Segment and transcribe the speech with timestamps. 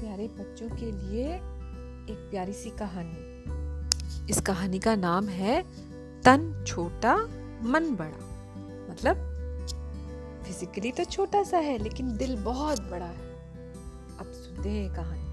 [0.00, 1.34] प्यारे बच्चों के लिए
[2.12, 3.34] एक प्यारी सी कहानी।
[4.30, 5.62] इस कहानी का नाम है
[6.22, 7.16] तन छोटा,
[7.62, 8.34] मन बड़ा।
[8.90, 9.30] मतलब
[10.46, 13.34] फिजिकली तो छोटा सा है, लेकिन दिल बहुत बड़ा है।
[14.18, 15.24] अब सुनते हैं कहानी।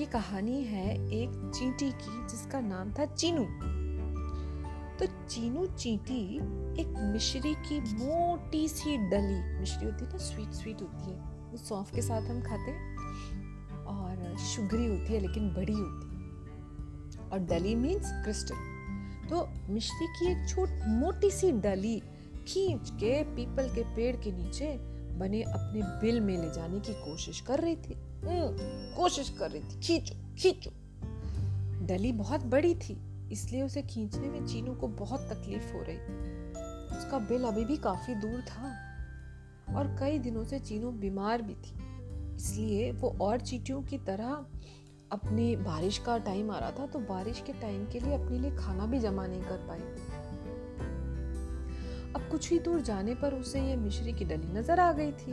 [0.00, 3.74] ये कहानी है एक चींटी की, जिसका नाम था चीनू।
[4.98, 6.36] तो चीनू चींटी
[6.80, 11.56] एक मिश्री की मोटी सी डली, मिश्री होती है ना स्वीट स्वीट होती है। वो
[11.56, 12.94] सौंफ के साथ हम खाते हैं।
[13.86, 16.14] और शुगरी होती है लेकिन बड़ी होती है।
[17.28, 18.74] और डली मीन्स क्रिस्टल
[19.28, 22.02] तो मिश्री की एक छोट मोटी सी डली
[22.48, 24.78] खींच के पीपल के पेड़ के नीचे
[25.14, 28.56] बने अपने बिल में ले जाने की कोशिश कर रही थी। हम्म,
[28.96, 30.70] कोशिश कर रही थी। खींचो खींचो।
[31.86, 36.34] डली बहुत बड़ी थी इसलिए उसे खींचने में चीनू को बहुत तकलीफ़ हो रही थी।
[36.98, 38.68] उसका बिल अभी भी काफ़ी दूर था
[39.76, 41.83] और कई दिनों से चीनू बीमार भी थी।
[42.44, 44.46] इसलिए वो और चीटियों की तरह
[45.12, 48.50] अपने बारिश का टाइम आ रहा था तो बारिश के टाइम के लिए अपने लिए
[48.56, 49.80] खाना भी जमा नहीं कर पाई
[52.14, 55.32] अब कुछ ही दूर जाने पर उसे ये मिश्री की डली नज़र आ गई थी।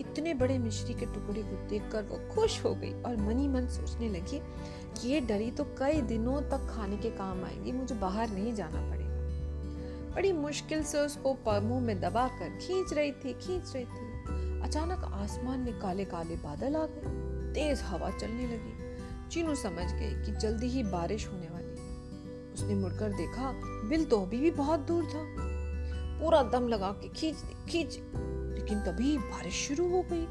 [0.00, 4.08] इतने बड़े मिश्री के टुकड़े को देखकर वो खुश हो गई और मनी मन सोचने
[4.08, 4.40] लगी
[4.96, 8.90] कि ये डली तो कई दिनों तक खाने के काम आएगी, मुझे बाहर नहीं जाना
[8.90, 14.09] पड़ेगा। बड़ी मुश्किल से उसको मुँह में दबा कर खींच रही थी, खींच रही थी।
[14.62, 18.80] अचानक आसमान में काले काले बादल आ गए। तेज हवा चलने लगी।
[19.28, 21.70] चीनू समझ गई कि जल्दी ही बारिश होने वाली
[22.52, 23.52] उसने मुड़कर देखा,
[23.88, 25.50] बिल तो अभी भी बहुत दूर था।
[26.20, 27.36] पूरा दम लगा के खींच
[27.68, 28.00] खींच।
[28.60, 30.26] लेकिन तभी बारिश शुरू हो गई।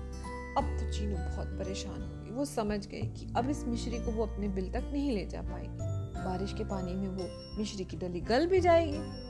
[0.58, 4.12] अब तो चीनू बहुत परेशान हो गई। वो समझ गई कि अब इस मिश्री को
[4.12, 5.78] वो अपने बिल तक नहीं ले जा पाएगी।
[6.26, 9.30] बारिश के पानी में वो मिश्री की डली गल भी जाएगी।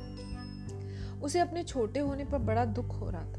[1.22, 3.38] उसे अपने छोटे होने पर बड़ा दुख हो रहा था।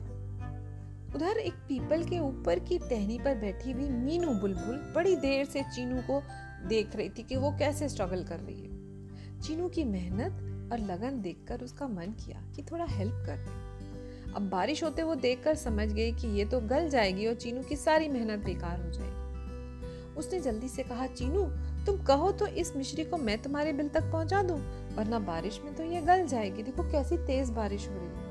[1.14, 5.62] उधर एक पीपल के ऊपर की टहनी पर बैठी हुई मीनू बुलबुल बड़ी देर से
[5.74, 6.22] चीनू को
[6.68, 11.20] देख रही थी कि वो कैसे स्ट्रगल कर रही है। चीनू की मेहनत और लगन
[11.22, 15.88] देखकर उसका मन किया कि थोड़ा हेल्प कर दे। अब बारिश होते वो देखकर समझ
[15.92, 19.18] गई कि ये तो गल जाएगी और चीनू की सारी मेहनत बेकार हो जाएगी।
[20.14, 21.44] उसने जल्दी से कहा, चीनू,
[21.86, 24.58] तुम कहो तो इस मिश्री को मैं तुम्हारे बिल तक पहुँचा दूँ,
[24.96, 28.29] वरना बारिश में तो ये गल जाएगी। देखो कैसी तेज बारिश हो रही है।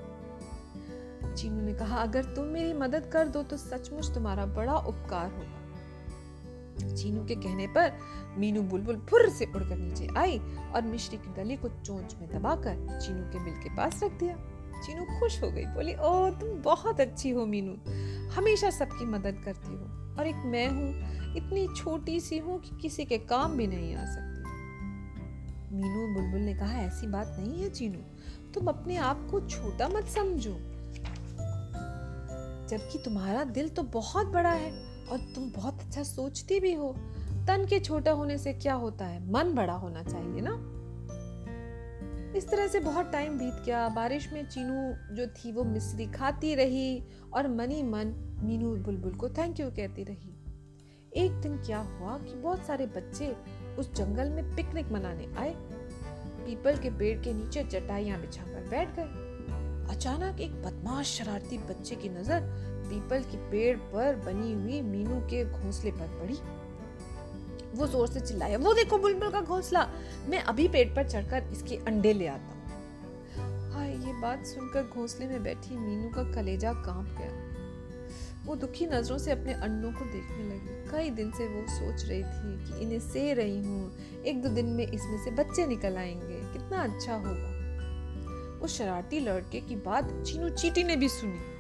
[1.40, 6.96] चीनू ने कहा, अगर तुम मेरी मदद कर दो तो सचमुच तुम्हारा बड़ा उपकार होगा।
[6.96, 7.92] चीनू के कहने पर
[8.38, 10.40] मीनू बुलबुल फुर से उड़कर नीचे आई
[10.76, 14.36] और मिश्री की डली को चोंच में दबाकर चीनू के बिल के पास रख दिया।
[14.86, 17.74] चीनू खुश हो गई, बोली, ओ, तुम बहुत अच्छी हो मीनू।
[18.30, 20.90] हमेशा सबकी मदद करती हो और एक मैं हूँ,
[21.36, 26.54] इतनी छोटी सी हूँ कि किसी के काम भी नहीं आ सकती। मीनू बुलबुल ने
[26.54, 28.00] कहा, ऐसी बात नहीं है चीनू।
[28.54, 30.58] तुम अपने आप को छोटा मत समझो।
[32.70, 34.72] जबकि तुम्हारा दिल तो बहुत बड़ा है
[35.12, 36.96] और तुम बहुत अच्छा सोचती भी हो।
[37.48, 39.32] तन के छोटा होने से क्या होता है?
[39.32, 40.76] मन बड़ा होना चाहिए ना?
[42.38, 46.56] इस तरह से बहुत टाइम बीत गया। बारिश में चीनू जो थी वो मिश्री खाती
[46.56, 47.04] रही
[47.34, 50.36] और मनी मन मीनू बुलबुल को थैंक यू कहती रही।
[51.16, 53.36] एक दिन क्या हुआ कि बहुत सारे बच्चे
[53.80, 55.56] उस जंगल में पिकनिक मनाने आए।
[56.46, 59.29] पीपल के पेड़ के नीचे चटाइयाँ बिछाकर बैठ गए।
[59.90, 62.42] अचानक एक बदमाश शरारती बच्चे की नज़र
[62.90, 66.34] पीपल के पेड़ पर बनी हुई मीनू के घोंसले पर पड़ी।
[67.78, 69.88] वो ज़ोर से चिल्लाया, वो देखो बुलबुल का घोंसला,
[70.30, 75.28] मैं अभी पेड़ पर चढ़कर इसके अंडे ले आता हूँ। हाय, ये बात सुनकर घोंसले
[75.28, 77.32] में बैठी मीनू का कलेजा काँप गया।
[78.46, 82.24] वो दुखी नज़रों से अपने अंडों को देखने लगी। कई दिन से वो सोच रही
[82.24, 86.54] थी कि इन्हें से रही हूँ। एक दो दिन में इसमें से बच्चे निकल आएँगे।
[86.54, 87.59] कितना अच्छा होगा।
[88.60, 91.60] उस शरारती लड़के की बात चीनू चीटी ने भी सुनी।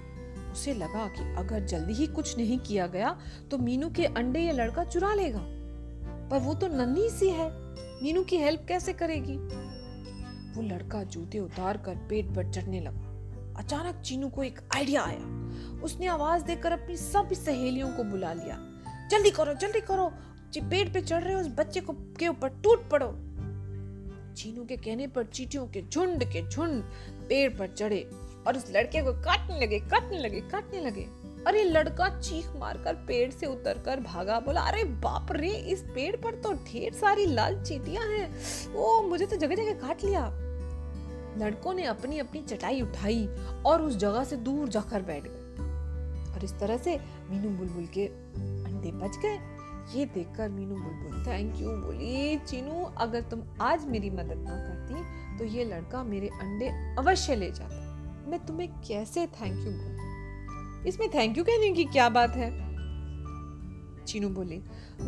[0.51, 3.19] उसे लगा कि अगर जल्दी ही कुछ नहीं किया गया
[3.51, 5.41] तो मीनू के अंडे ये लड़का चुरा लेगा।
[6.29, 7.49] पर वो तो नन्ही सी है।
[8.03, 9.37] मीनू की हेल्प कैसे करेगी?
[10.55, 13.05] वो लड़का जूते उतार कर पेट पर चढ़ने लगा।
[13.59, 15.39] अचानक चीनू को एक आइडिया आया।
[15.83, 18.59] उसने आवाज़ देकर अपनी सब सहेलियों को बुला लिया।
[19.11, 20.11] जल्दी करो जल्दी करो।
[20.57, 23.07] पेट पे चढ़ रहे उस बच्चे को, के ऊपर टूट पड़ो।
[24.33, 26.83] चीनू के कहने पर चीटियों के झुंड के झुंड
[27.29, 28.09] पेड़ पर चढ़े
[28.47, 31.01] और उस लड़के को काटने लगे काटने लगे काटने लगे।
[31.47, 36.35] अरे लड़का चीख मारकर पेड़ से उतरकर भागा, बोला, अरे बाप रे, इस पेड़ पर
[36.35, 38.35] तो ढेर सारी लाल चीटियाँ हैं।
[38.75, 40.27] ओ, मुझे तो जगह जगह काट लिया।
[41.37, 43.27] लड़कों ने अपनी अपनी चटाई उठाई
[43.65, 45.39] और उस जगह से दूर जाकर बैठ गए।
[46.33, 46.99] और इस तरह से
[47.29, 48.05] मीनू बुलबुल के
[48.65, 49.58] अंडे बच गए।
[49.89, 55.37] ये देखकर मीनू बुलबुल थैंक यू बोली, चीनू, अगर तुम आज मेरी मदद ना करती
[55.37, 56.67] तो ये लड़का मेरे अंडे
[56.99, 60.85] अवश्य ले जाता। मैं तुम्हें कैसे थैंक यू बोलूँ?
[60.87, 62.49] इसमें थैंक यू कहने की क्या बात है?
[64.05, 64.61] चीनू बोली,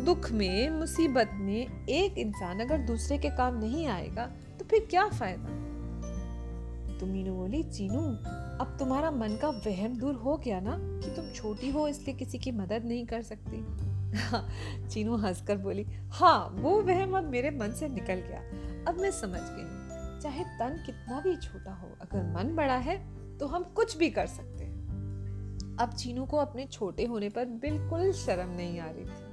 [0.04, 4.26] दुख में, मुसीबत में एक इंसान अगर दूसरे के काम नहीं आएगा
[4.58, 5.60] तो फिर क्या फ़ायदा?
[6.98, 8.00] तो मीनू बोली, चीनू,
[8.60, 12.38] अब तुम्हारा मन का वहम दूर हो गया ना कि तुम छोटी हो, इसलिए किसी
[12.38, 13.64] की मदद नहीं कर सकती।
[14.88, 18.40] चीनू हंसकर बोली हाँ वो वहम अब मेरे मन से निकल गया।
[18.88, 23.22] अब मैं समझ गई हूँ। चाहे तन कितना भी छोटा हो, अगर मन बड़ा है
[23.38, 24.72] तो हम कुछ भी कर सकते हैं।
[25.80, 29.32] अब चीनू को अपने छोटे होने पर बिल्कुल शर्म नहीं आ रही थी।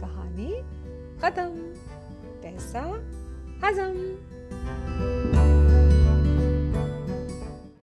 [0.00, 0.62] कहानी
[1.20, 1.74] खत्म।
[2.42, 2.80] पैसा
[3.66, 5.15] हजम।